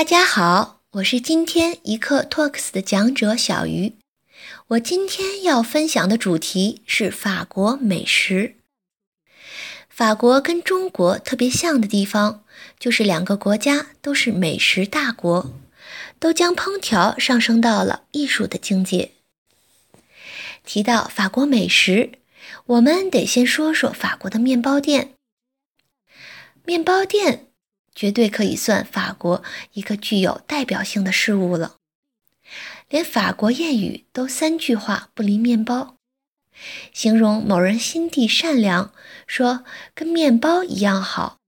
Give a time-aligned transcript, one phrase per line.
[0.00, 3.96] 大家好，我是今天一课 Talks 的讲者小鱼。
[4.68, 8.56] 我今天要分享的主题是法国美食。
[9.90, 12.42] 法国跟中国特别像的地方，
[12.78, 15.52] 就是两个国家都是美食大国，
[16.18, 19.10] 都将烹调上升到了艺术的境界。
[20.64, 22.12] 提到法国美食，
[22.64, 25.12] 我们得先说说法国的面包店。
[26.64, 27.48] 面包店。
[27.94, 31.76] 绝对可以算法国一个具有代表性的事物了。
[32.88, 35.96] 连法国谚语都三句话不离面包，
[36.92, 38.92] 形容某人心地善良，
[39.26, 39.64] 说
[39.94, 41.38] 跟面包一样好；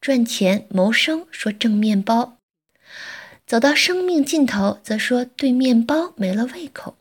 [0.00, 2.36] 赚钱谋生，说挣面包；
[3.46, 6.96] 走到生命尽头，则说对面包没了胃口。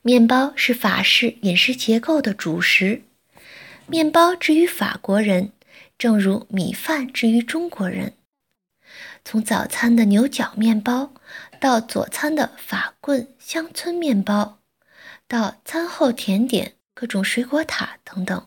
[0.00, 3.02] 面包是法式饮食结构的主食，
[3.86, 5.52] 面包之于法国人。
[5.98, 8.14] 正如米饭之于中国人，
[9.24, 11.12] 从早餐的牛角面包，
[11.60, 14.60] 到佐餐的法棍乡村面包，
[15.26, 18.46] 到餐后甜点各种水果塔等等，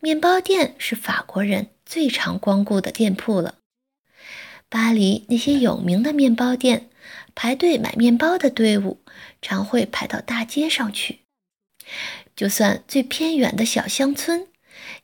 [0.00, 3.56] 面包店是法国人最常光顾的店铺了。
[4.70, 6.88] 巴黎那些有名的面包店，
[7.34, 9.04] 排队买面包的队伍
[9.42, 11.20] 常会排到大街上去，
[12.34, 14.48] 就算最偏远的小乡村。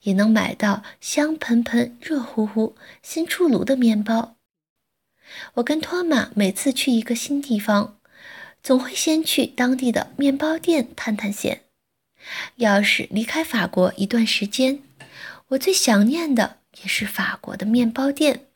[0.03, 4.37] 也能买到香喷喷、热乎乎、新出炉的面包。
[5.55, 7.99] 我跟托马每次去一个新地方，
[8.63, 11.63] 总会先去当地的面包店探探险。
[12.57, 14.83] 要是离开法国一段时间，
[15.49, 18.47] 我最想念的也是法国的面包店。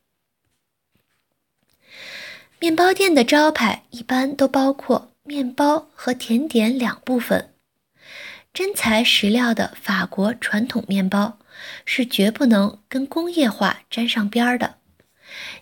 [2.59, 7.52] 面包店的招牌一般都包括面包和甜点两部分。
[8.53, 11.39] 真材实料的法国传统面包
[11.85, 14.75] 是绝不能跟工业化沾上边儿的，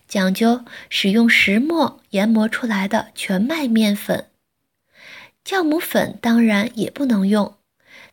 [0.06, 4.28] 讲究使用石磨研磨出来的全麦面粉，
[5.42, 7.56] 酵母粉当然也不能用，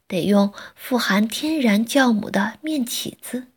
[0.08, 3.48] 得用富含天然酵母的面起子。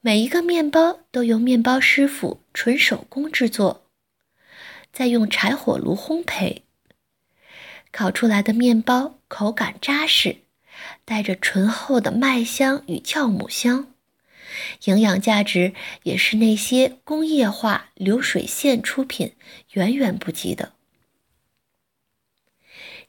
[0.00, 3.88] 每一个面包都由面包师傅纯手工制作，
[4.92, 6.62] 再用柴火炉烘焙。
[7.92, 10.38] 烤出来的面包口感扎实，
[11.04, 13.92] 带着醇厚的麦香与酵母香，
[14.84, 19.34] 营养价值也是那些工业化流水线出品
[19.72, 20.72] 远远不及的。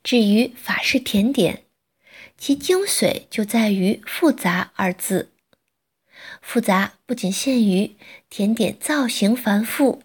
[0.03, 1.63] 至于法式甜点，
[2.37, 5.31] 其精髓就在于“复杂”二字。
[6.41, 7.95] 复杂不仅限于
[8.29, 10.03] 甜点造型繁复、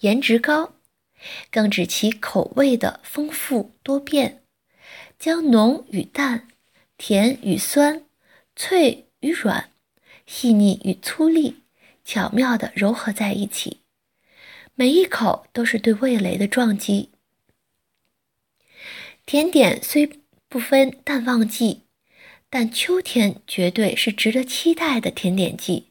[0.00, 0.74] 颜值高。
[1.50, 4.42] 更指其口味的丰富多变，
[5.18, 6.48] 将浓与淡、
[6.96, 8.04] 甜与酸、
[8.54, 9.70] 脆与软、
[10.26, 11.54] 细腻与粗粝
[12.04, 13.80] 巧妙地糅合在一起，
[14.74, 17.10] 每一口都是对味蕾的撞击。
[19.26, 20.10] 甜点虽
[20.48, 21.82] 不分淡旺季，
[22.48, 25.88] 但秋天绝对是值得期待的甜点季，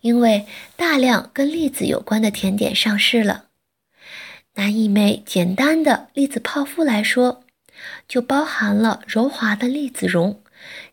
[0.00, 3.47] 因为大量跟栗子有关的甜点上市了。
[4.58, 7.44] 拿一枚简单的栗子泡芙来说，
[8.08, 10.42] 就包含了柔滑的栗子蓉、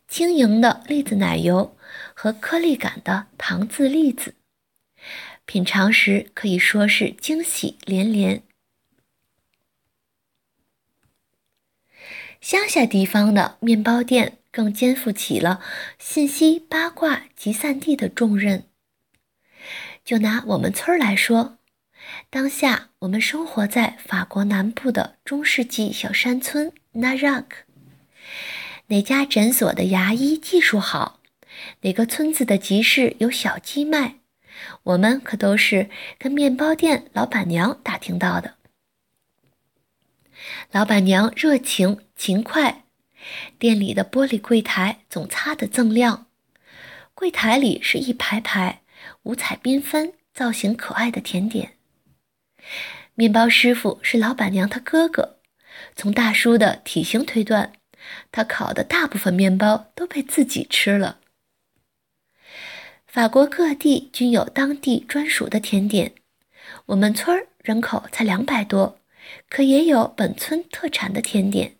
[0.07, 1.75] 轻盈的栗子奶油
[2.13, 4.35] 和颗粒感的糖渍栗子，
[5.45, 8.43] 品尝时可以说是惊喜连连。
[12.39, 15.59] 乡下地方的面包店更肩负起了
[15.97, 18.69] 信息八卦集散地的重任。
[20.03, 21.57] 就拿我们村来说。
[22.29, 27.45] 当下，我们生活在法国南部的中世纪小山村 Narac。
[28.87, 31.19] 哪家诊所的牙医技术好，
[31.81, 34.15] 哪个村子的集市有小鸡卖，
[34.83, 35.89] 我们可都是
[36.19, 38.55] 跟面包店老板娘打听到的。
[40.71, 42.83] 老板娘热情勤快，
[43.57, 46.27] 店里的玻璃柜台总擦得锃亮，
[47.13, 48.81] 柜台里是一排排
[49.23, 51.74] 五彩缤纷、造型可爱的甜点。
[53.13, 55.37] 面包师傅是老板娘她哥哥，
[55.95, 57.73] 从大叔的体型推断，
[58.31, 61.19] 他烤的大部分面包都被自己吃了。
[63.07, 66.13] 法国各地均有当地专属的甜点，
[66.87, 68.99] 我们村儿人口才两百多，
[69.49, 71.77] 可也有本村特产的甜点，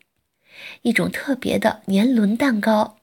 [0.84, 2.98] 一种特别的年轮蛋糕。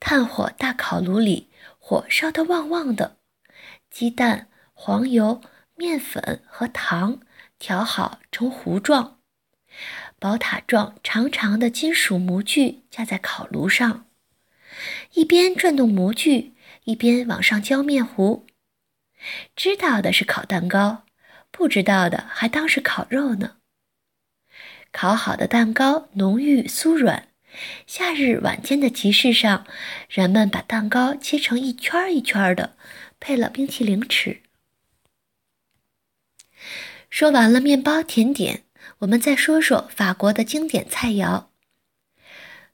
[0.00, 1.48] 炭火大烤炉里，
[1.78, 3.18] 火烧得旺旺的，
[3.90, 5.42] 鸡蛋、黄油。
[5.78, 7.20] 面粉和糖
[7.56, 9.20] 调好成糊状，
[10.18, 14.08] 宝塔状长长的金属模具架在烤炉上，
[15.12, 18.44] 一边转动模具，一边往上浇面糊。
[19.54, 21.04] 知道的是烤蛋糕，
[21.52, 23.58] 不知道的还当是烤肉呢。
[24.90, 27.28] 烤好的蛋糕浓郁酥软，
[27.86, 29.64] 夏日晚间的集市上，
[30.08, 32.76] 人们把蛋糕切成一圈一圈的，
[33.20, 34.42] 配了冰淇淋吃。
[37.10, 38.64] 说完了面包甜点，
[38.98, 41.46] 我们再说说法国的经典菜肴。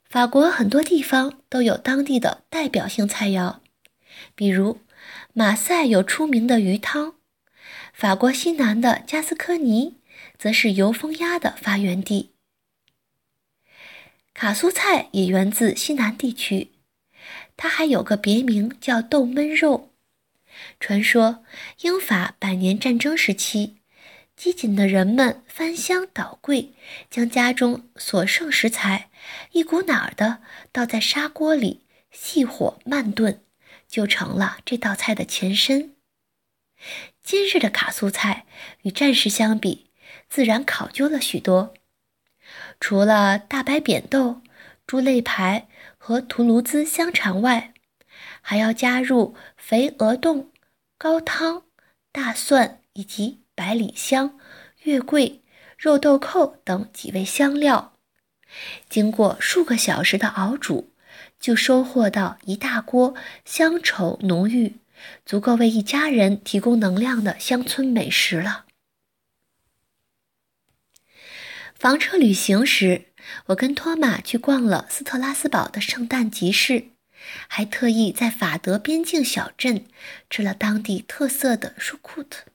[0.03, 3.57] 法国很多地方都有当地的代表性菜肴，
[4.35, 4.79] 比如
[5.33, 7.15] 马赛有出名的鱼汤，
[7.93, 9.97] 法国西南的加斯科尼
[10.37, 12.31] 则是油封鸭的发源地。
[14.33, 16.71] 卡苏菜也源自西南地区，
[17.55, 19.91] 它还有个别名叫豆焖肉。
[20.79, 21.43] 传说
[21.81, 23.77] 英法百年战争时期。
[24.35, 26.73] 机警的人们翻箱倒柜，
[27.09, 29.09] 将家中所剩食材
[29.51, 30.41] 一股脑儿的
[30.71, 33.41] 倒在砂锅里，细火慢炖，
[33.87, 35.95] 就成了这道菜的前身。
[37.23, 38.45] 今日的卡素菜
[38.81, 39.89] 与战时相比，
[40.29, 41.73] 自然考究了许多。
[42.79, 44.41] 除了大白扁豆、
[44.85, 45.67] 猪肋排
[45.97, 47.73] 和图卢兹香肠外，
[48.41, 50.51] 还要加入肥鹅冻、
[50.97, 51.63] 高汤、
[52.11, 53.44] 大蒜以及。
[53.55, 54.37] 百里香、
[54.83, 55.41] 月桂、
[55.77, 57.93] 肉豆蔻等几味香料，
[58.89, 60.91] 经过数个小时的熬煮，
[61.39, 63.15] 就收获到一大锅
[63.45, 64.75] 香稠浓郁、
[65.25, 68.65] 足够为一家人提供能量的乡村美食了。
[71.73, 73.05] 房车旅行时，
[73.47, 76.89] 我跟托马去逛了斯特拉斯堡的圣诞集市，
[77.47, 79.85] 还特意在法德边境小镇
[80.29, 82.45] 吃了当地特色的舒库特。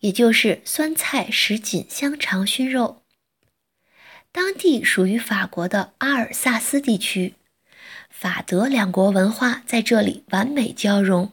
[0.00, 3.02] 也就是酸菜什锦香肠熏肉，
[4.30, 7.34] 当地属于法国的阿尔萨斯地区，
[8.08, 11.32] 法德两国文化在这里完美交融，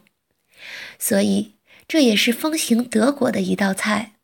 [0.98, 1.54] 所以
[1.86, 4.14] 这也是风行德国的一道菜。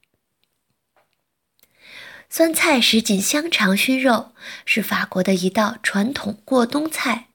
[2.29, 4.33] 酸菜什锦香肠熏肉
[4.65, 7.29] 是法国的一道传统过冬菜，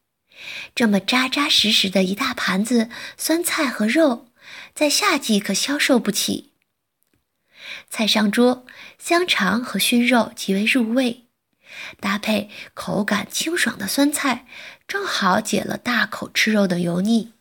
[0.76, 4.28] 这么扎扎实实的一大盘子酸菜和肉，
[4.74, 6.52] 在夏季可消受不起。
[7.90, 8.66] 菜上桌，
[8.98, 11.26] 香肠和熏肉极为入味，
[12.00, 14.46] 搭配口感清爽的酸菜，
[14.88, 17.34] 正好解了大口吃肉的油腻。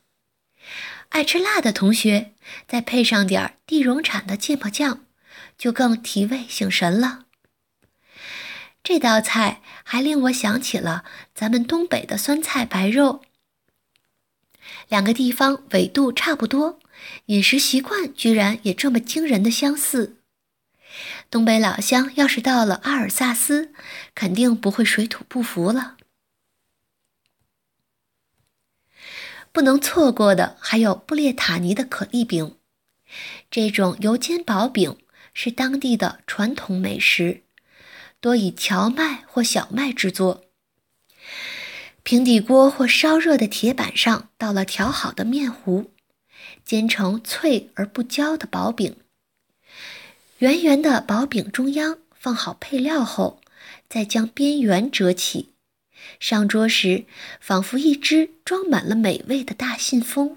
[1.10, 2.32] 爱吃辣的同学，
[2.66, 5.04] 再配上点儿地荣产的芥末酱，
[5.56, 7.26] 就更提味醒神了。
[8.82, 13.22] 这道菜还令我想起了咱们东北的酸菜白肉，
[14.88, 16.78] 两个地方纬度差不多，
[17.26, 20.16] 饮食习惯居然也这么惊人的相似。
[21.30, 23.72] 东北老乡要是到了阿尔萨斯，
[24.14, 25.96] 肯定不会水土不服了。
[29.52, 32.56] 不能错过的还有布列塔尼的可丽饼，
[33.50, 34.98] 这种油煎薄饼
[35.34, 37.42] 是当地的传统美食，
[38.20, 40.44] 多以荞麦或小麦制作。
[42.02, 45.90] 平底锅或烧热的铁板上倒了调好的面糊，
[46.66, 48.96] 煎成脆而不焦的薄饼。
[50.38, 53.40] 圆圆的薄饼中央放好配料后，
[53.88, 55.54] 再将边缘折起，
[56.20, 57.06] 上桌时
[57.40, 60.36] 仿佛一只装满了美味的大信封。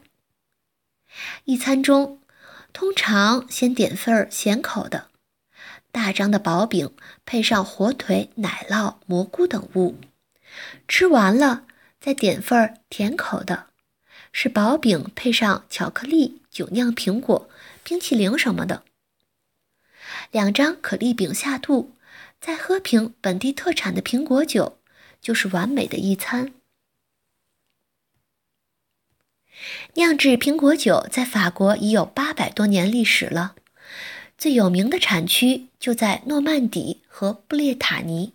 [1.45, 2.21] 一餐中，
[2.71, 5.09] 通常先点份咸口的，
[5.91, 6.93] 大张的薄饼
[7.25, 9.95] 配上火腿、奶酪、蘑菇等物；
[10.87, 11.65] 吃完了
[11.99, 13.68] 再点份甜口的，
[14.31, 17.49] 是薄饼配上巧克力、酒酿苹果、
[17.83, 18.83] 冰淇淋什么的。
[20.31, 21.91] 两张可丽饼下肚，
[22.39, 24.77] 再喝瓶本地特产的苹果酒，
[25.21, 26.53] 就是完美的一餐。
[29.95, 33.55] 酿制苹果酒在法国已有八百多年历史了，
[34.37, 38.33] 最有名的产区就在诺曼底和布列塔尼。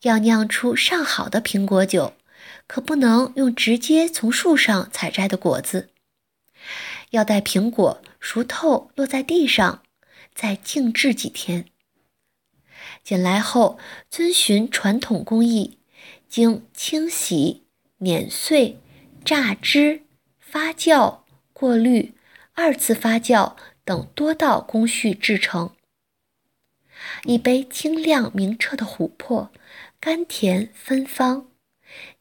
[0.00, 2.14] 要酿出上好的苹果酒，
[2.72, 5.90] 可不能用直接从树上采摘的果子，
[7.10, 9.82] 要待苹果熟透落在地上。
[10.34, 11.66] 再静置几天，
[13.04, 15.76] 捡来后遵循传统工艺，
[16.26, 17.64] 经清洗、
[17.98, 18.80] 碾碎、
[19.22, 20.04] 榨汁、
[20.40, 21.18] 发酵、
[21.52, 22.14] 过滤、
[22.54, 25.74] 二次发酵等多道工序制成。
[27.24, 29.52] 一杯清亮明澈的琥珀，
[30.00, 31.48] 甘甜芬芳，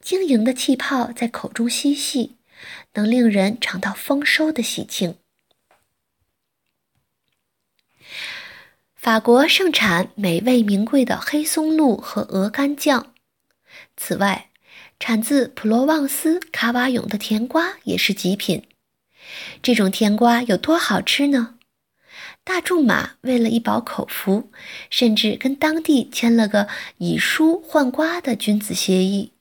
[0.01, 2.37] 晶莹的气泡在口中嬉戏，
[2.93, 5.15] 能令人尝到丰收的喜庆。
[8.95, 13.13] 法国盛产美味名贵的黑松露和鹅肝酱，
[13.97, 14.51] 此外，
[14.99, 18.67] 产自普罗旺斯卡瓦永的甜瓜也是极品。
[19.63, 21.57] 这种甜瓜有多好吃呢？
[22.43, 24.51] 大仲马为了一饱口福，
[24.89, 29.31] 甚至跟当地签了个以书换瓜的君子协议。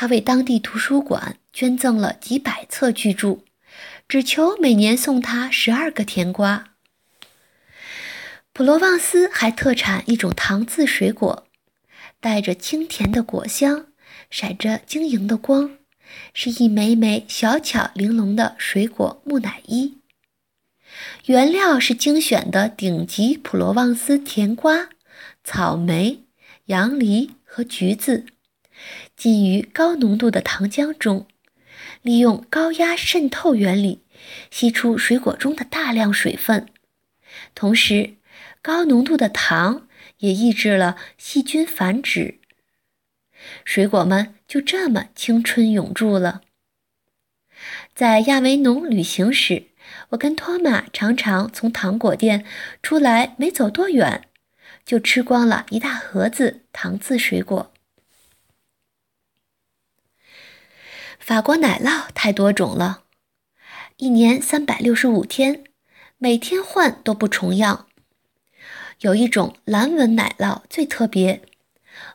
[0.00, 3.40] 他为当地图书馆捐赠了几百册巨著，
[4.06, 6.76] 只求每年送他十二个甜瓜。
[8.52, 11.48] 普罗旺斯还特产一种糖渍水果，
[12.20, 13.86] 带着清甜的果香，
[14.30, 15.78] 闪着晶莹的光，
[16.32, 19.98] 是一枚枚小巧玲珑的水果木乃伊。
[21.24, 24.90] 原料是精选的顶级普罗旺斯甜瓜、
[25.42, 26.22] 草莓、
[26.66, 28.26] 杨梨和橘子，
[29.18, 31.26] 浸于高浓度的糖浆中，
[32.02, 34.02] 利用高压渗透原理
[34.50, 36.68] 吸出水果中的大量水分，
[37.54, 38.14] 同时
[38.62, 42.38] 高浓度的糖也抑制了细菌繁殖，
[43.64, 46.42] 水果们就这么青春永驻了。
[47.94, 49.64] 在亚维农旅行时。
[50.10, 52.44] 我跟托马常常从糖果店
[52.82, 54.28] 出来，没走多远，
[54.84, 57.72] 就吃光了一大盒子糖渍水果。
[61.28, 63.02] 法国奶酪太多种了，
[63.98, 65.62] 一年三百六十五天，
[66.16, 67.86] 每天换都不重样。
[69.00, 71.42] 有一种蓝纹奶酪最特别，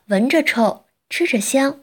[0.06, 1.78] 闻着臭，吃着香，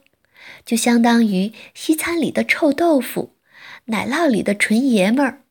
[0.65, 3.37] 就相当于西餐里的臭豆腐，
[3.85, 5.43] 奶酪里的纯爷们儿。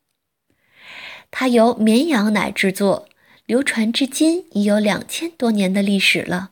[1.30, 3.08] 它由绵羊奶制作，
[3.46, 6.50] 流传至今已有两千多年的历史了。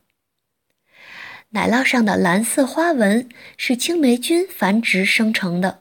[1.50, 3.26] 奶酪上的蓝色花纹
[3.56, 5.80] 是青霉菌繁殖生成的。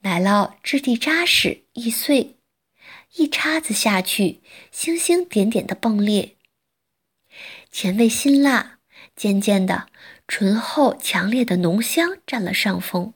[0.00, 2.36] 奶酪质地扎实易碎，
[3.14, 4.40] 一叉子下去，
[4.70, 6.36] 星星点点的迸裂。
[7.70, 8.78] 前味辛辣，
[9.16, 9.88] 渐渐的，
[10.28, 13.14] 醇厚强烈的浓香占了上风。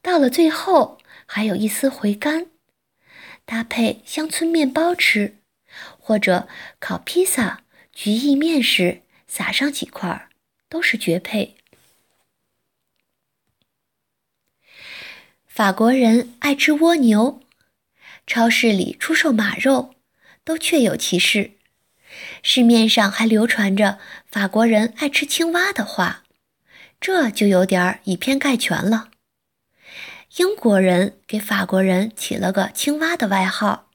[0.00, 2.46] 到了最后，还有一丝回甘。
[3.44, 5.38] 搭配乡村面包吃，
[5.98, 6.48] 或者
[6.78, 10.28] 烤披萨、焗意面时撒上几块儿，
[10.68, 11.56] 都是绝配。
[15.46, 17.40] 法国人爱吃蜗牛，
[18.26, 19.94] 超市里出售马肉，
[20.44, 21.52] 都确有其事。
[22.42, 26.24] 市面上还流传着法国人爱吃青蛙的话，
[27.00, 29.10] 这就有点以偏概全了。
[30.36, 33.90] 英国人给法国人起了个“青蛙”的外号，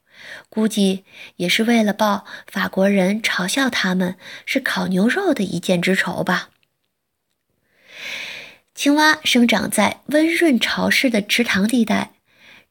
[0.48, 1.04] 估计
[1.36, 6.50] 也是为了报法国人嘲笑他们是烤牛肉的一箭之仇吧。
[8.74, 12.14] 青蛙生长在温润潮湿的池塘地带，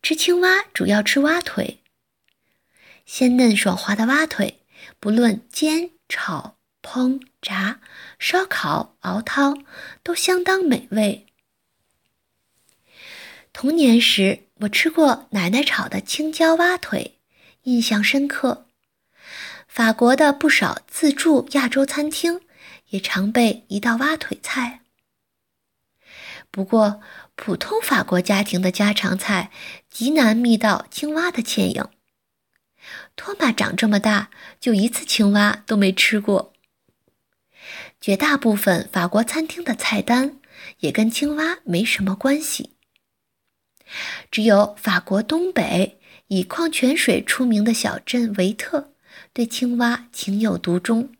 [0.01, 1.79] 吃青蛙主要吃蛙腿。
[3.05, 4.62] 鲜嫩爽滑的蛙腿，
[5.00, 7.79] 不论煎、炒、烹、炸、
[8.20, 9.63] 烧烤、熬汤，
[10.03, 11.27] 都相当美味。
[13.53, 17.20] 童年时，我吃过奶奶炒的青椒蛙腿，
[17.63, 18.65] 印象深刻。
[19.67, 22.41] 法国的不少自助亚洲餐厅
[22.89, 24.80] 也常备一道蛙腿菜。
[26.51, 27.01] 不过，
[27.36, 29.50] 普通法国家庭的家常菜
[29.89, 31.88] 极难觅到青蛙的倩影。
[33.15, 34.29] 托马长这么大，
[34.60, 36.53] 就一次青蛙都没吃过。
[38.01, 40.39] 绝大部分法国餐厅的菜单
[40.79, 42.72] 也跟青蛙没什么关系。
[44.29, 48.91] 只有法国东北以矿泉水出名的小镇维特，
[49.31, 51.13] 对青蛙情有独钟。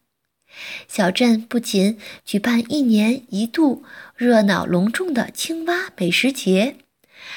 [0.88, 3.84] 小镇不仅举办一年一度
[4.16, 6.78] 热闹隆重的青蛙美食节，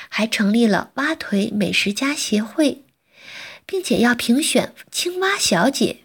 [0.09, 2.83] 还成立了蛙腿美食家协会，
[3.65, 5.99] 并且要评选青蛙小姐。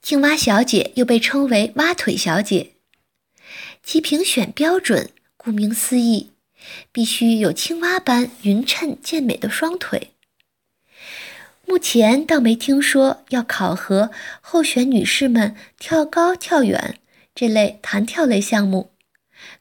[0.00, 2.72] 青蛙小姐又被称为蛙腿小姐，
[3.82, 6.30] 其评选标准顾名思义。
[6.92, 10.12] 必须有青蛙般匀称健美的双腿。
[11.72, 14.10] 目前倒没听说要考核
[14.42, 16.98] 候选女士们跳高、跳远
[17.34, 18.90] 这类弹跳类项目。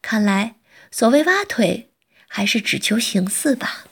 [0.01, 0.55] 看来，
[0.91, 1.89] 所谓蛙腿，
[2.27, 3.85] 还是只求形似吧。